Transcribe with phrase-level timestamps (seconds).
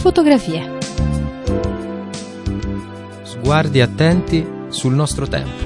[0.00, 0.78] Fotografie.
[3.22, 5.64] Sguardi attenti sul nostro tempo.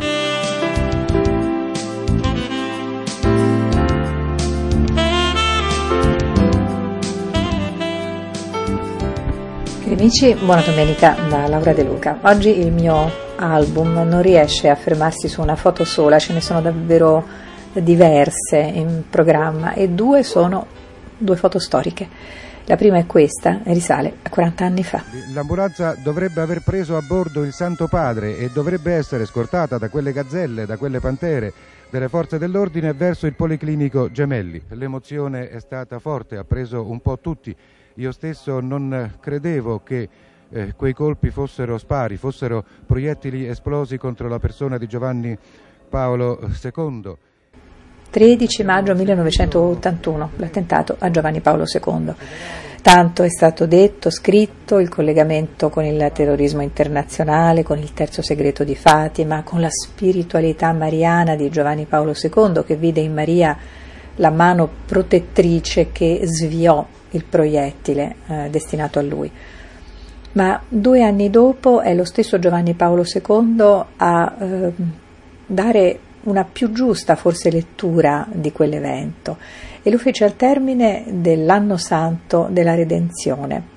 [9.83, 12.21] Cari amici, buona domenica da Laura De Luca.
[12.23, 16.61] Oggi il mio album non riesce a fermarsi su una foto sola, ce ne sono
[16.61, 17.25] davvero
[17.73, 20.67] diverse in programma e due sono
[21.17, 22.09] due foto storiche.
[22.65, 25.03] La prima è questa risale a 40 anni fa.
[25.33, 30.13] L'ambulanza dovrebbe aver preso a bordo il Santo Padre e dovrebbe essere scortata da quelle
[30.13, 31.53] gazzelle, da quelle pantere
[31.91, 34.63] delle forze dell'ordine verso il Policlinico Gemelli.
[34.71, 37.57] L'emozione è stata forte, ha preso un po' tutti.
[37.95, 40.09] Io stesso non credevo che
[40.51, 45.37] eh, quei colpi fossero spari, fossero proiettili esplosi contro la persona di Giovanni
[45.89, 47.17] Paolo II.
[48.11, 52.15] 13 maggio 1981, l'attentato a Giovanni Paolo II.
[52.81, 58.65] Tanto è stato detto, scritto, il collegamento con il terrorismo internazionale, con il terzo segreto
[58.65, 63.57] di Fatima, con la spiritualità mariana di Giovanni Paolo II che vide in Maria
[64.17, 69.31] la mano protettrice che sviò il proiettile eh, destinato a lui.
[70.33, 74.73] Ma due anni dopo è lo stesso Giovanni Paolo II a eh,
[75.47, 79.39] dare una più giusta forse lettura di quell'evento
[79.83, 83.77] e lo fece al termine dell'anno santo della redenzione.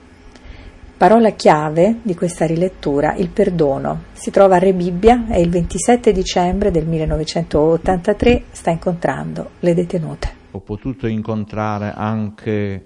[0.97, 4.03] Parola chiave di questa rilettura, il perdono.
[4.11, 10.29] Si trova a Re Bibbia e il 27 dicembre del 1983 sta incontrando le detenute.
[10.52, 12.85] Ho potuto incontrare anche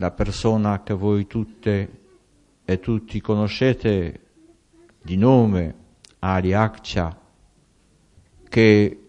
[0.00, 2.00] la persona che voi tutte
[2.64, 4.20] e tutti conoscete
[5.02, 5.74] di nome,
[6.20, 7.20] Ali Akcia,
[8.48, 9.08] che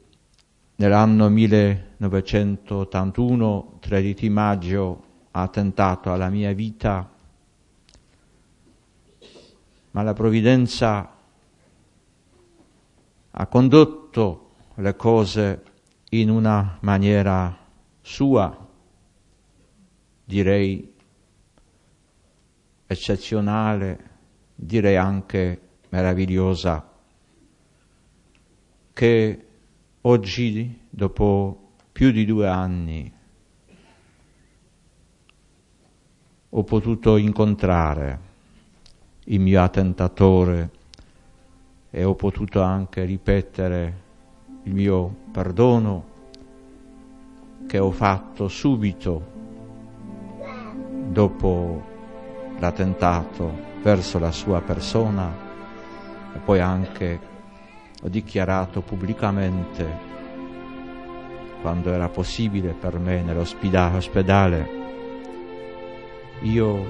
[0.76, 7.08] nell'anno 1981, 13 maggio, ha tentato alla mia vita,
[9.92, 11.16] ma la provvidenza
[13.32, 15.64] ha condotto le cose
[16.10, 17.56] in una maniera
[18.02, 18.69] sua,
[20.30, 20.94] direi
[22.86, 24.10] eccezionale,
[24.54, 26.88] direi anche meravigliosa,
[28.94, 29.46] che
[30.02, 33.12] oggi, dopo più di due anni,
[36.50, 38.20] ho potuto incontrare
[39.26, 40.70] il mio attentatore
[41.90, 44.02] e ho potuto anche ripetere
[44.62, 46.06] il mio perdono
[47.66, 49.38] che ho fatto subito
[51.10, 51.84] dopo
[52.60, 55.34] l'attentato verso la sua persona
[56.36, 57.20] e poi anche
[58.04, 60.08] ho dichiarato pubblicamente
[61.62, 64.78] quando era possibile per me nell'ospedale
[66.42, 66.86] io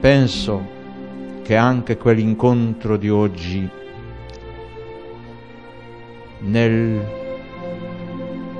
[0.00, 0.76] penso
[1.42, 3.68] che anche quell'incontro di oggi
[6.40, 7.16] nel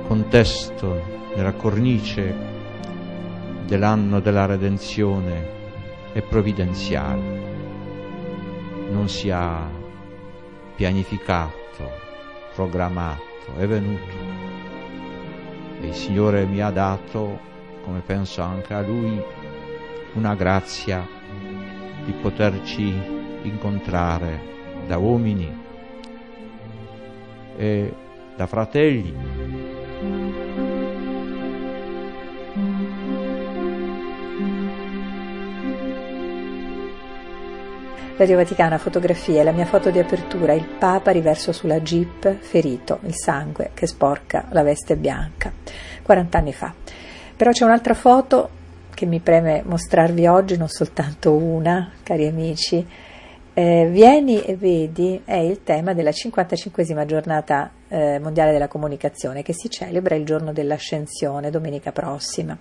[0.07, 1.03] contesto,
[1.37, 2.58] nella cornice
[3.69, 5.47] dell'anno della redenzione
[6.15, 7.21] è provvidenziale,
[8.91, 9.71] non sia
[10.75, 11.91] pianificato,
[12.55, 14.15] programmato, è venuto.
[15.83, 17.39] E il Signore mi ha dato,
[17.85, 19.23] come penso anche a Lui,
[20.15, 21.07] una grazia
[22.07, 22.91] di poterci
[23.43, 24.41] incontrare
[24.87, 25.55] da uomini
[27.55, 27.93] e
[28.35, 29.48] da fratelli.
[38.19, 43.15] Radio Vaticana, fotografie, la mia foto di apertura, il Papa riverso sulla jeep, ferito, il
[43.15, 45.53] sangue che sporca la veste bianca,
[46.03, 46.75] 40 anni fa.
[47.37, 48.51] Però c'è un'altra foto
[48.93, 52.85] che mi preme mostrarvi oggi, non soltanto una, cari amici.
[53.55, 59.53] Eh, vieni e vedi è il tema della 55esima giornata eh, mondiale della comunicazione che
[59.53, 62.59] si celebra il giorno dell'ascensione, domenica prossima.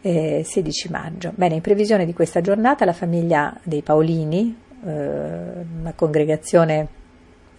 [0.00, 1.30] Eh, 16 maggio.
[1.32, 6.88] Bene, in previsione di questa giornata la famiglia dei Paolini, eh, una congregazione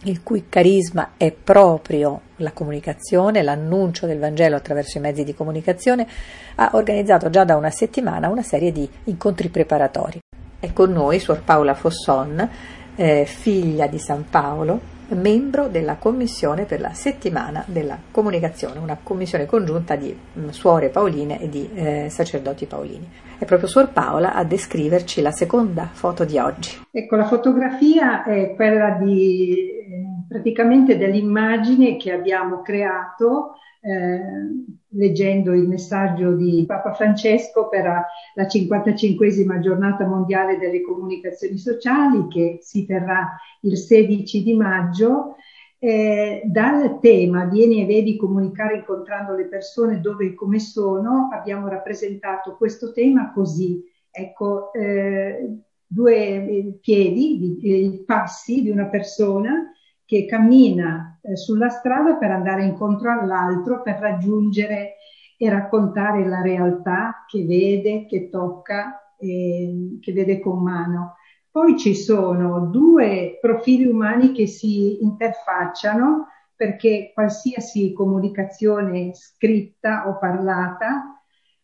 [0.04, 6.08] il cui carisma è proprio la comunicazione, l'annuncio del Vangelo attraverso i mezzi di comunicazione,
[6.56, 10.20] ha organizzato già da una settimana una serie di incontri preparatori.
[10.60, 12.50] È con noi Suor Paola Fosson,
[12.96, 19.46] eh, figlia di San Paolo, membro della Commissione per la settimana della comunicazione, una commissione
[19.46, 23.10] congiunta di mh, suore paoline e di eh, sacerdoti paolini.
[23.38, 26.80] È proprio Suor Paola a descriverci la seconda foto di oggi.
[26.92, 29.80] Ecco, la fotografia è quella di
[30.28, 39.60] praticamente dell'immagine che abbiamo creato eh, leggendo il messaggio di Papa Francesco per la 55esima
[39.60, 45.36] giornata mondiale delle comunicazioni sociali che si terrà il 16 di maggio.
[45.84, 51.68] Eh, dal tema Vieni e vedi comunicare incontrando le persone dove e come sono, abbiamo
[51.68, 53.84] rappresentato questo tema così.
[54.12, 55.58] Ecco, eh,
[55.88, 59.71] due piedi, eh, passi di una persona
[60.12, 64.96] che cammina eh, sulla strada per andare incontro all'altro, per raggiungere
[65.38, 71.16] e raccontare la realtà che vede, che tocca, eh, che vede con mano.
[71.50, 81.11] Poi ci sono due profili umani che si interfacciano perché qualsiasi comunicazione scritta o parlata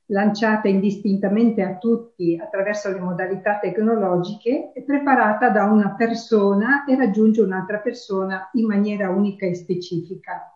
[0.07, 7.41] lanciata indistintamente a tutti attraverso le modalità tecnologiche, è preparata da una persona e raggiunge
[7.41, 10.51] un'altra persona in maniera unica e specifica.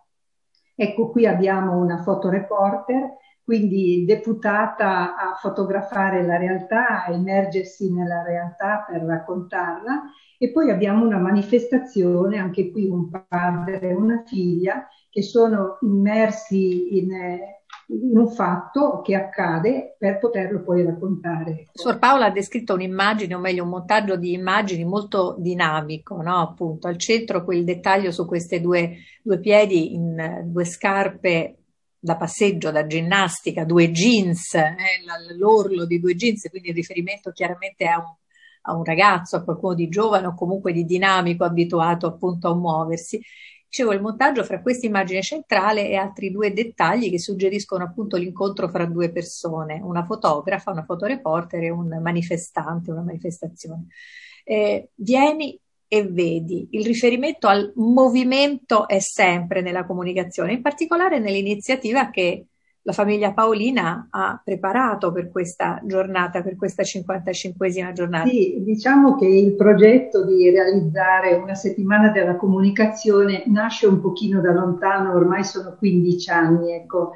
[0.76, 8.86] Ecco, qui abbiamo una fotoreporter, quindi deputata a fotografare la realtà, a immergersi nella realtà
[8.90, 10.04] per raccontarla,
[10.38, 16.98] e poi abbiamo una manifestazione, anche qui un padre e una figlia, che sono immersi
[16.98, 17.61] in in
[17.92, 21.68] un fatto che accade per poterlo poi raccontare.
[21.74, 26.40] Suor Paola ha descritto un'immagine, o meglio un montaggio di immagini molto dinamico, no?
[26.40, 31.58] appunto al centro quel dettaglio su queste due, due piedi in due scarpe
[32.00, 34.76] da passeggio, da ginnastica, due jeans, eh,
[35.38, 38.16] l'orlo di due jeans, quindi il riferimento chiaramente a un,
[38.64, 43.22] a un ragazzo, a qualcuno di giovane o comunque di dinamico, abituato appunto a muoversi.
[43.72, 48.68] Dicevo, il montaggio fra questa immagine centrale e altri due dettagli che suggeriscono appunto l'incontro
[48.68, 53.86] fra due persone, una fotografa, una fotoreporter e un manifestante, una manifestazione.
[54.44, 55.58] Eh, vieni
[55.88, 62.48] e vedi, il riferimento al movimento è sempre nella comunicazione, in particolare nell'iniziativa che
[62.84, 68.28] la famiglia Paolina ha preparato per questa giornata, per questa 55esima giornata?
[68.28, 74.52] Sì, diciamo che il progetto di realizzare una settimana della comunicazione nasce un pochino da
[74.52, 77.12] lontano, ormai sono 15 anni, ecco.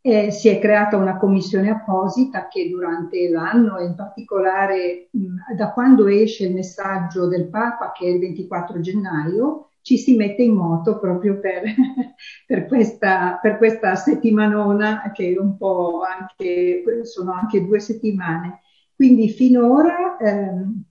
[0.00, 5.08] E si è creata una commissione apposita che durante l'anno, in particolare
[5.56, 10.42] da quando esce il messaggio del Papa, che è il 24 gennaio, ci si mette
[10.42, 11.62] in moto proprio per,
[12.44, 18.62] per, questa, per questa settimanona che è un po' anche, sono anche due settimane.
[18.96, 20.82] Quindi finora ehm,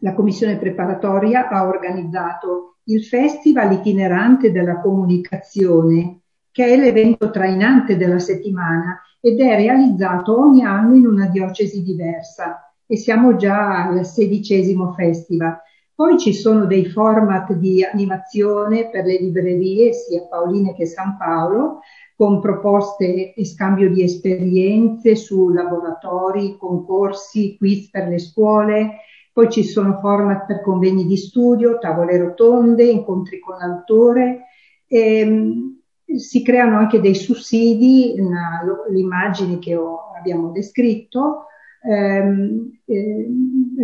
[0.00, 6.20] la commissione preparatoria ha organizzato il Festival itinerante della comunicazione,
[6.50, 12.74] che è l'evento trainante della settimana ed è realizzato ogni anno in una diocesi diversa
[12.84, 15.62] e siamo già al sedicesimo festival.
[15.96, 21.80] Poi ci sono dei format di animazione per le librerie, sia Paoline che San Paolo,
[22.16, 28.96] con proposte e scambio di esperienze su laboratori, concorsi, quiz per le scuole.
[29.32, 34.46] Poi ci sono format per convegni di studio, tavole rotonde, incontri con l'autore.
[34.88, 35.78] E, ehm,
[36.16, 41.46] si creano anche dei sussidi, le immagini che ho, abbiamo descritto,
[41.84, 43.26] ehm, eh,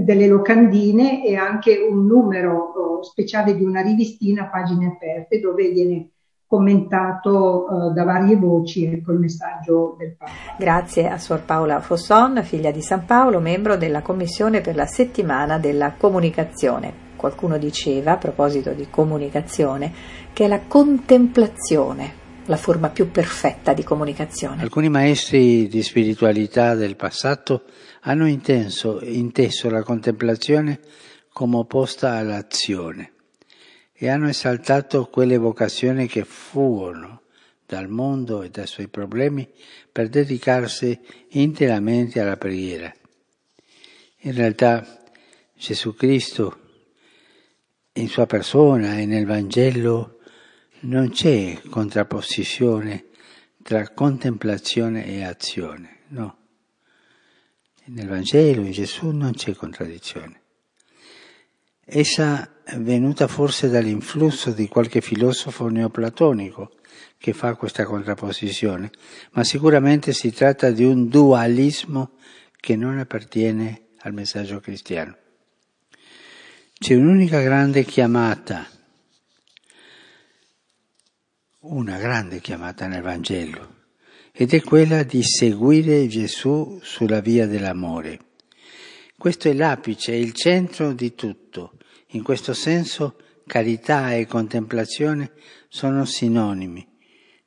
[0.03, 6.09] delle locandine e anche un numero oh, speciale di una rivistina pagine aperte dove viene
[6.47, 10.33] commentato uh, da varie voci ecco, il messaggio del Papa.
[10.59, 15.59] Grazie a Suor Paola Fosson, figlia di San Paolo, membro della Commissione per la settimana
[15.59, 17.09] della comunicazione.
[17.15, 19.93] Qualcuno diceva, a proposito di comunicazione,
[20.33, 22.20] che è la contemplazione
[22.51, 24.61] la forma più perfetta di comunicazione.
[24.61, 27.63] Alcuni maestri di spiritualità del passato
[28.01, 30.81] hanno intenso, inteso la contemplazione
[31.33, 33.13] come opposta all'azione
[33.93, 37.23] e hanno esaltato quelle vocazioni che fuggono
[37.65, 39.49] dal mondo e dai suoi problemi
[39.93, 42.93] per dedicarsi interamente alla preghiera.
[44.23, 44.85] In realtà
[45.55, 46.59] Gesù Cristo
[47.93, 50.19] in sua persona e nel Vangelo
[50.81, 53.07] non c'è contrapposizione
[53.63, 56.37] tra contemplazione e azione, no.
[57.87, 60.41] Nel Vangelo, in Gesù, non c'è contraddizione.
[61.85, 66.77] Essa è venuta forse dall'influsso di qualche filosofo neoplatonico
[67.19, 68.91] che fa questa contrapposizione,
[69.33, 72.13] ma sicuramente si tratta di un dualismo
[72.57, 75.17] che non appartiene al messaggio cristiano.
[76.79, 78.67] C'è un'unica grande chiamata,
[81.63, 83.69] una grande chiamata nel Vangelo,
[84.33, 88.19] ed è quella di seguire Gesù sulla via dell'amore.
[89.19, 91.73] Questo è l'apice, è il centro di tutto.
[92.13, 95.33] In questo senso carità e contemplazione
[95.69, 96.87] sono sinonimi,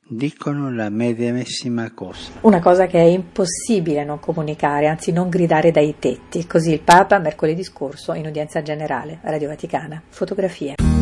[0.06, 2.38] dicono la medesima cosa.
[2.42, 6.46] Una cosa che è impossibile non comunicare, anzi non gridare dai tetti.
[6.46, 10.00] Così il Papa mercoledì scorso in udienza generale, Radio Vaticana.
[10.08, 10.93] Fotografie.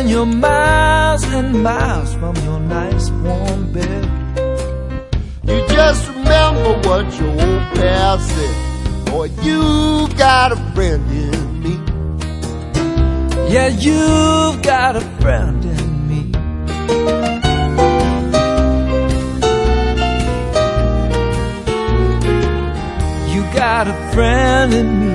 [0.00, 4.04] And you're miles and miles from your nice warm bed.
[5.44, 9.06] You just remember what your old past said.
[9.10, 11.74] Boy, you got a friend in me.
[13.52, 16.20] Yeah, you've got a friend in me.
[23.34, 25.12] You got a friend in me.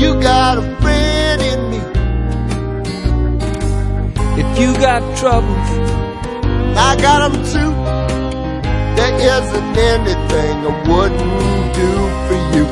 [0.00, 0.77] You got a
[4.58, 5.68] you got troubles,
[6.76, 7.72] I got them too.
[8.96, 11.92] There isn't anything I wouldn't do
[12.26, 12.66] for you.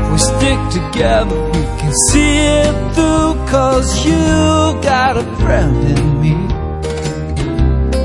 [0.00, 3.34] If we stick together, we can see it through.
[3.54, 4.14] Cause you
[4.82, 6.34] got a friend in me.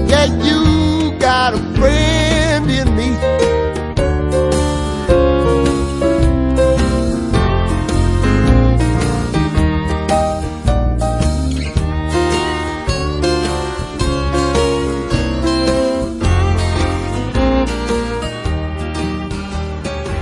[0.10, 3.39] Yeah, you got a friend in me.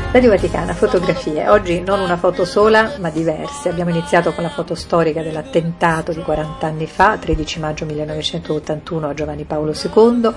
[0.09, 1.49] Radio Vaticana, fotografie.
[1.49, 3.67] Oggi non una foto sola, ma diverse.
[3.69, 9.13] Abbiamo iniziato con la foto storica dell'attentato di 40 anni fa, 13 maggio 1981 a
[9.13, 10.31] Giovanni Paolo II.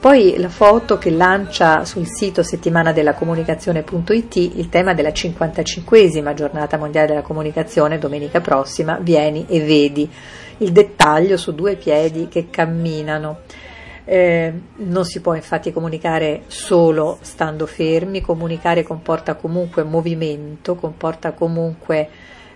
[0.00, 6.78] Poi la foto che lancia sul sito settimana della comunicazione.it il tema della 55esima giornata
[6.78, 10.10] mondiale della comunicazione, domenica prossima, vieni e vedi
[10.56, 13.40] il dettaglio su due piedi che camminano.
[14.04, 22.08] Eh, non si può infatti comunicare solo stando fermi, comunicare comporta comunque movimento, comporta comunque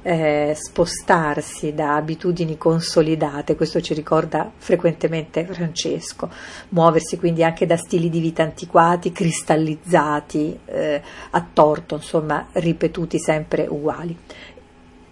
[0.06, 6.30] eh, spostarsi da abitudini consolidate, questo ci ricorda frequentemente Francesco,
[6.70, 13.66] muoversi quindi anche da stili di vita antiquati, cristallizzati, eh, a torto, insomma ripetuti sempre
[13.66, 14.16] uguali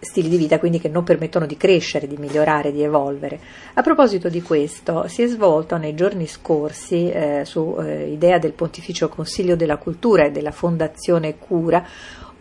[0.05, 3.39] stili di vita quindi che non permettono di crescere, di migliorare, di evolvere.
[3.75, 8.53] A proposito di questo, si è svolto nei giorni scorsi, eh, su eh, idea del
[8.53, 11.87] Pontificio Consiglio della Cultura e della Fondazione Cura,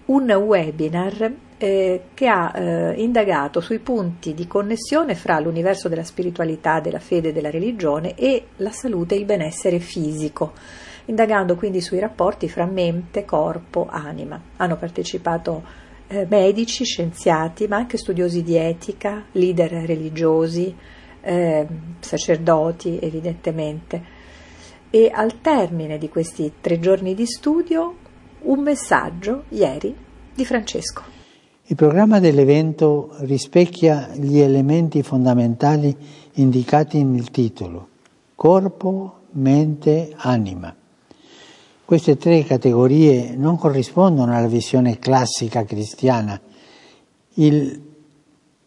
[0.06, 6.80] un webinar eh, che ha eh, indagato sui punti di connessione fra l'universo della spiritualità,
[6.80, 10.54] della fede e della religione e la salute e il benessere fisico
[11.06, 14.40] indagando quindi sui rapporti fra mente, corpo, anima.
[14.58, 15.64] Hanno partecipato
[16.12, 20.76] eh, medici, scienziati, ma anche studiosi di etica, leader religiosi,
[21.22, 21.68] eh,
[22.00, 24.20] sacerdoti evidentemente.
[24.90, 27.96] E al termine di questi tre giorni di studio
[28.42, 29.96] un messaggio ieri
[30.34, 31.04] di Francesco.
[31.64, 35.96] Il programma dell'evento rispecchia gli elementi fondamentali
[36.34, 37.88] indicati nel titolo,
[38.36, 40.76] corpo, mente, anima.
[41.92, 46.40] Queste tre categorie non corrispondono alla visione classica cristiana,
[47.34, 47.82] il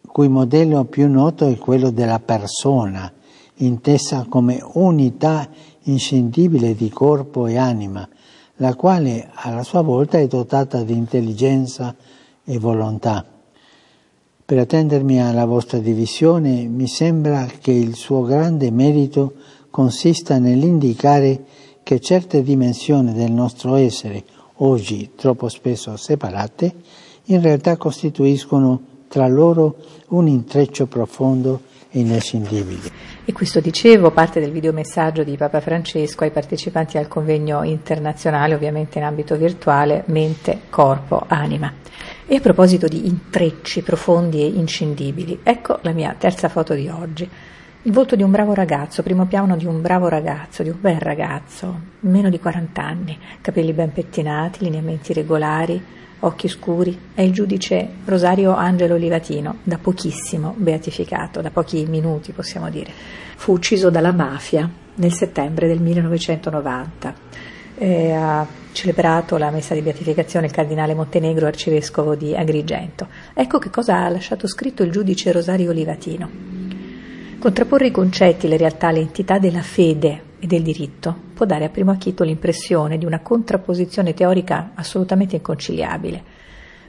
[0.07, 3.11] cui modello più noto è quello della persona,
[3.55, 5.49] intesa come unità
[5.85, 8.07] inscindibile di corpo e anima,
[8.57, 11.97] la quale alla sua volta è dotata di intelligenza
[12.45, 13.25] e volontà.
[14.45, 19.33] Per attendermi alla vostra divisione, mi sembra che il suo grande merito
[19.71, 24.25] consista nell'indicare che certe dimensioni del nostro essere,
[24.57, 26.75] oggi troppo spesso separate,
[27.27, 29.77] in realtà costituiscono tra loro
[30.09, 31.61] un intreccio profondo
[31.91, 32.91] e inescindibile.
[33.27, 38.99] E questo dicevo, parte del videomessaggio di Papa Francesco ai partecipanti al convegno internazionale, ovviamente
[38.99, 41.73] in ambito virtuale, mente, corpo, anima.
[42.27, 47.29] E a proposito di intrecci profondi e inscindibili, ecco la mia terza foto di oggi.
[47.87, 50.99] Il volto di un bravo ragazzo, primo piano di un bravo ragazzo, di un bel
[50.99, 55.85] ragazzo, meno di 40 anni, capelli ben pettinati, lineamenti regolari,
[56.21, 62.71] occhi scuri, è il giudice Rosario Angelo Livatino, da pochissimo beatificato, da pochi minuti possiamo
[62.71, 62.91] dire.
[63.37, 67.15] Fu ucciso dalla mafia nel settembre del 1990.
[67.77, 73.09] E ha celebrato la messa di beatificazione il cardinale Montenegro, arcivescovo di Agrigento.
[73.35, 76.54] Ecco che cosa ha lasciato scritto il giudice Rosario Livatino.
[77.45, 81.69] Contrapporre i concetti, le realtà, le entità della fede e del diritto può dare a
[81.69, 86.23] primo acchito l'impressione di una contrapposizione teorica assolutamente inconciliabile.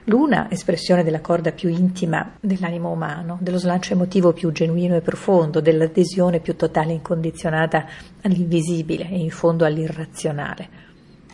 [0.05, 5.59] L'una espressione della corda più intima dell'animo umano, dello slancio emotivo più genuino e profondo,
[5.59, 7.85] dell'adesione più totale e incondizionata
[8.21, 10.69] all'invisibile e in fondo all'irrazionale.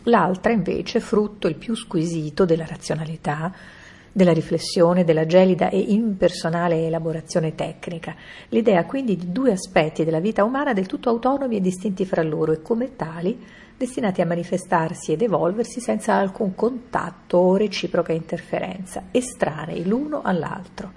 [0.05, 3.53] L'altra invece frutto il più squisito della razionalità,
[4.11, 8.15] della riflessione, della gelida e impersonale elaborazione tecnica,
[8.49, 12.51] l'idea quindi di due aspetti della vita umana del tutto autonomi e distinti fra loro
[12.51, 13.39] e come tali
[13.77, 20.91] destinati a manifestarsi ed evolversi senza alcun contatto o reciproca interferenza, estranei l'uno all'altro.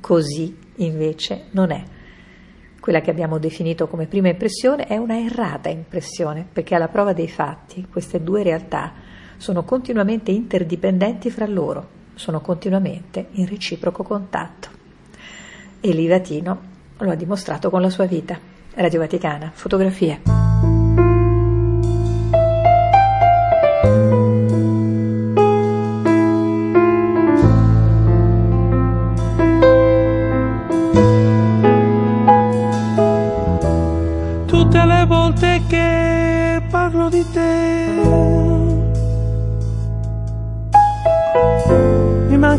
[0.00, 1.82] Così invece non è.
[2.80, 7.28] Quella che abbiamo definito come prima impressione è una errata impressione, perché alla prova dei
[7.28, 8.92] fatti queste due realtà
[9.36, 14.68] sono continuamente interdipendenti fra loro, sono continuamente in reciproco contatto.
[15.80, 18.38] E Livatino lo ha dimostrato con la sua vita.
[18.74, 20.45] Radio Vaticana, fotografie.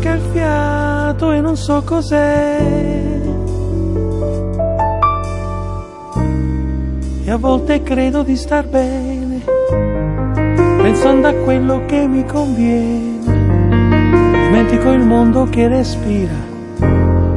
[0.08, 2.60] Manca il fiato e non so cos'è.
[7.24, 9.42] E a volte credo di star bene,
[10.80, 13.16] pensando a quello che mi conviene.
[14.46, 16.46] Dimentico il mondo che respira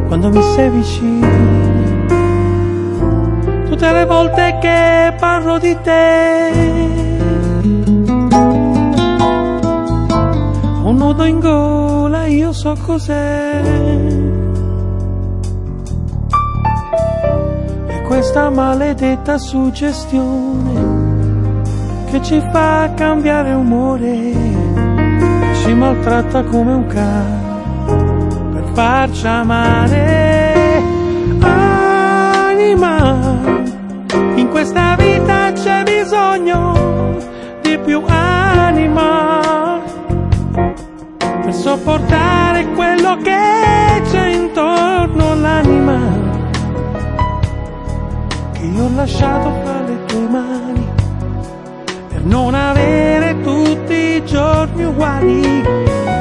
[0.07, 1.27] quando mi sei vicino.
[3.65, 6.79] Tutte le volte che parlo di te.
[10.91, 13.61] un nodo in gola, io so cos'è.
[17.87, 20.99] E questa maledetta suggestione
[22.11, 24.33] che ci fa cambiare umore,
[25.61, 27.39] ci maltratta come un cane
[28.53, 30.81] per farci amare.
[31.39, 33.19] Anima,
[34.35, 37.17] in questa vita c'è bisogno
[37.61, 38.40] di più anima
[49.01, 50.87] lasciato fra le tue mani
[52.07, 55.63] per non avere tutti i giorni uguali.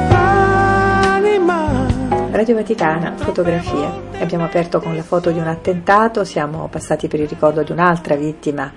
[0.09, 1.85] Anima.
[2.31, 3.87] Radio Vaticana, fotografie.
[4.19, 8.15] Abbiamo aperto con la foto di un attentato, siamo passati per il ricordo di un'altra
[8.15, 8.73] vittima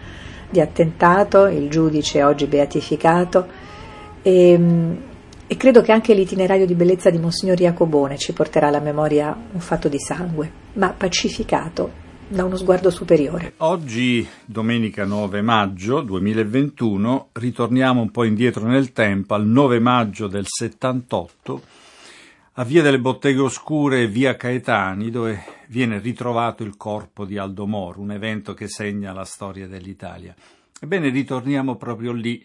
[0.51, 3.47] di attentato, il giudice oggi beatificato.
[4.21, 4.99] E, ehm,
[5.47, 9.61] e credo che anche l'itinerario di bellezza di Monsignor Jacobone ci porterà alla memoria un
[9.61, 13.55] fatto di sangue, ma pacificato da uno sguardo superiore.
[13.59, 20.47] Oggi, domenica 9 maggio 2021, ritorniamo un po' indietro nel tempo, al 9 maggio del
[20.47, 21.63] 78,
[22.55, 28.01] a Via delle Botteghe Oscure Via Caetani, dove viene ritrovato il corpo di Aldo Moro,
[28.01, 30.35] un evento che segna la storia dell'Italia.
[30.81, 32.45] Ebbene, ritorniamo proprio lì,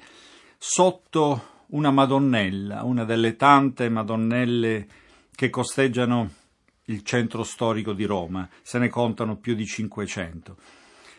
[0.57, 4.87] sotto una Madonnella, una delle tante Madonnelle
[5.35, 6.31] che costeggiano
[6.89, 10.57] il centro storico di Roma, se ne contano più di 500.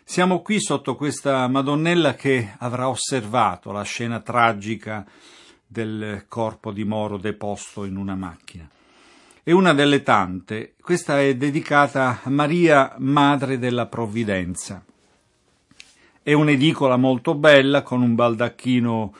[0.05, 5.07] Siamo qui sotto questa Madonnella che avrà osservato la scena tragica
[5.65, 8.69] del corpo di Moro deposto in una macchina.
[9.43, 14.85] È una delle tante, questa è dedicata a Maria, Madre della Provvidenza.
[16.23, 19.15] È un'edicola molto bella con un baldacchino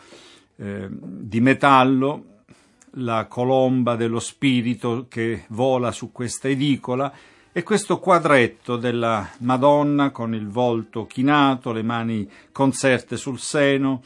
[0.57, 2.40] eh, di metallo,
[2.95, 7.13] la colomba dello spirito che vola su questa edicola
[7.53, 14.03] e questo quadretto della Madonna con il volto chinato, le mani conserte sul seno,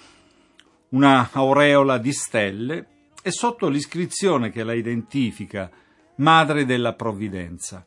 [0.91, 2.87] una aureola di stelle
[3.23, 5.71] e sotto l'iscrizione che la identifica,
[6.17, 7.85] Madre della Provvidenza.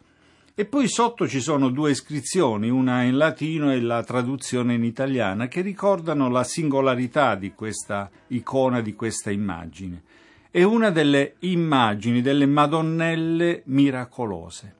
[0.54, 5.48] E poi sotto ci sono due iscrizioni, una in latino e la traduzione in italiana,
[5.48, 10.02] che ricordano la singolarità di questa icona, di questa immagine.
[10.50, 14.76] È una delle immagini delle Madonnelle miracolose.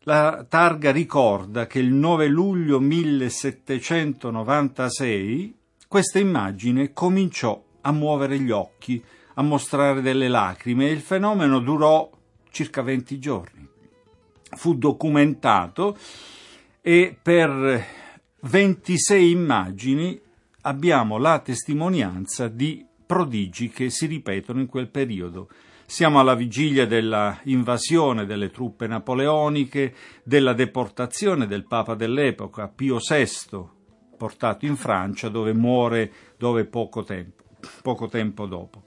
[0.00, 5.54] La targa ricorda che il 9 luglio 1796
[5.86, 9.02] questa immagine cominciò a muovere gli occhi,
[9.34, 12.10] a mostrare delle lacrime e il fenomeno durò
[12.50, 13.58] circa 20 giorni
[14.56, 15.96] fu documentato
[16.80, 17.84] e per
[18.40, 20.18] 26 immagini
[20.62, 25.48] abbiamo la testimonianza di prodigi che si ripetono in quel periodo.
[25.86, 33.66] Siamo alla vigilia della invasione delle truppe napoleoniche, della deportazione del Papa dell'epoca, Pio VI,
[34.18, 37.44] portato in Francia dove muore dove poco tempo,
[37.80, 38.82] poco tempo dopo.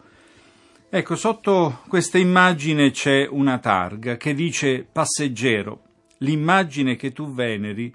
[0.87, 5.81] Ecco, sotto questa immagine c'è una targa che dice passeggero,
[6.19, 7.91] l'immagine che tu veneri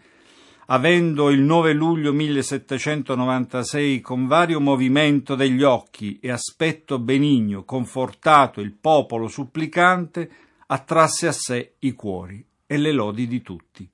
[0.66, 8.72] avendo il 9 luglio 1796 con vario movimento degli occhi e aspetto benigno confortato il
[8.72, 10.30] popolo supplicante,
[10.66, 13.88] attrasse a sé i cuori e le lodi di tutti.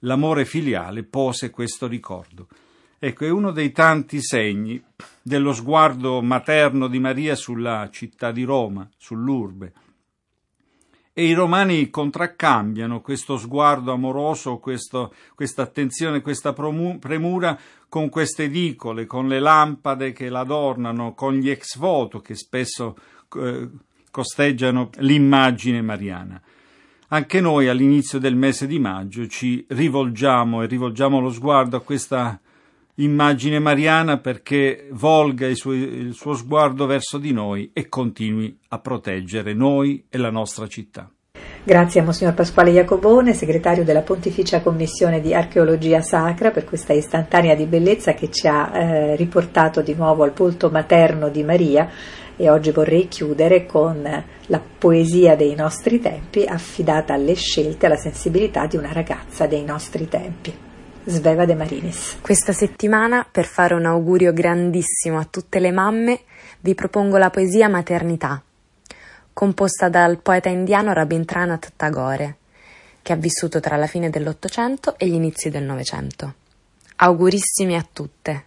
[0.00, 2.48] L'amore filiale pose questo ricordo.
[2.98, 4.82] Ecco, è uno dei tanti segni
[5.22, 9.72] dello sguardo materno di Maria sulla città di Roma, sull'urbe
[11.18, 19.26] e i romani contraccambiano questo sguardo amoroso, questa attenzione, questa premura con queste edicole, con
[19.26, 22.98] le lampade che l'adornano, con gli ex voto che spesso
[23.34, 23.66] eh,
[24.10, 26.38] costeggiano l'immagine mariana.
[27.08, 32.38] Anche noi all'inizio del mese di maggio ci rivolgiamo e rivolgiamo lo sguardo a questa
[32.96, 38.78] immagine mariana perché volga il suo, il suo sguardo verso di noi e continui a
[38.78, 41.10] proteggere noi e la nostra città.
[41.62, 47.56] Grazie a Monsignor Pasquale Iacobone, segretario della Pontificia Commissione di Archeologia Sacra, per questa istantanea
[47.56, 51.90] di bellezza che ci ha eh, riportato di nuovo al volto materno di Maria
[52.36, 54.00] e oggi vorrei chiudere con
[54.46, 60.06] la poesia dei nostri tempi affidata alle scelte, alla sensibilità di una ragazza dei nostri
[60.06, 60.65] tempi.
[61.08, 62.18] Sveva De Marinis.
[62.20, 66.22] Questa settimana, per fare un augurio grandissimo a tutte le mamme,
[66.60, 68.42] vi propongo la poesia Maternità,
[69.32, 72.38] composta dal poeta indiano Rabindranath Tagore,
[73.02, 76.34] che ha vissuto tra la fine dell'Ottocento e gli inizi del Novecento.
[76.96, 78.44] Augurissimi a tutte.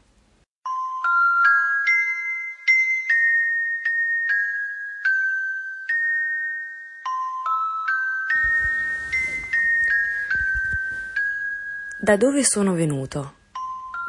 [12.02, 13.34] Da dove sono venuto?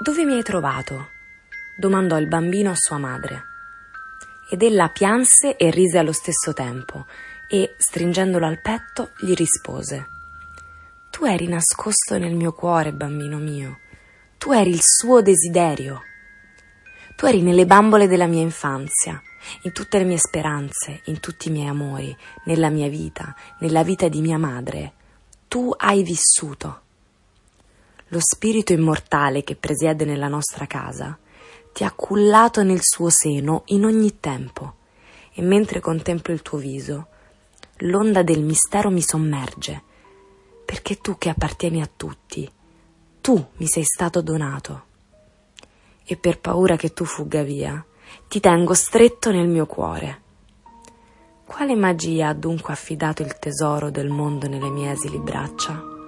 [0.00, 1.09] Dove mi hai trovato?
[1.76, 3.42] domandò il bambino a sua madre.
[4.48, 7.07] Ed ella pianse e rise allo stesso tempo
[7.48, 10.07] e, stringendolo al petto, gli rispose
[11.11, 13.81] Tu eri nascosto nel mio cuore, bambino mio.
[14.38, 16.03] Tu eri il suo desiderio.
[17.16, 19.20] Tu eri nelle bambole della mia infanzia,
[19.62, 24.07] in tutte le mie speranze, in tutti i miei amori, nella mia vita, nella vita
[24.07, 24.92] di mia madre.
[25.48, 26.83] Tu hai vissuto.
[28.12, 31.16] Lo spirito immortale che presiede nella nostra casa
[31.73, 34.75] ti ha cullato nel suo seno in ogni tempo,
[35.33, 37.07] e mentre contemplo il tuo viso,
[37.79, 39.83] l'onda del mistero mi sommerge,
[40.64, 42.51] perché tu che appartieni a tutti,
[43.20, 44.83] tu mi sei stato donato.
[46.05, 47.85] E per paura che tu fugga via,
[48.27, 50.23] ti tengo stretto nel mio cuore.
[51.46, 55.99] Quale magia ha dunque affidato il tesoro del mondo nelle mie esili braccia?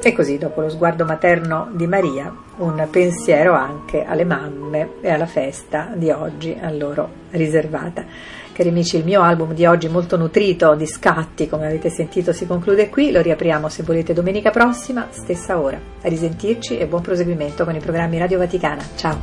[0.00, 5.26] E così, dopo lo sguardo materno di Maria, un pensiero anche alle mamme e alla
[5.26, 8.04] festa di oggi a loro riservata.
[8.52, 12.46] Cari amici, il mio album di oggi molto nutrito di scatti, come avete sentito, si
[12.46, 13.12] conclude qui.
[13.12, 15.78] Lo riapriamo se volete domenica prossima, stessa ora.
[16.02, 18.82] A risentirci e buon proseguimento con i programmi Radio Vaticana.
[18.96, 19.20] Ciao!